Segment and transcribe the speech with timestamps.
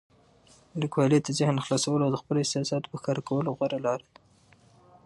[0.81, 4.19] لیکوالی د ذهن خلاصولو او د خپلو احساساتو په ښکاره کولو غوره لاره ده.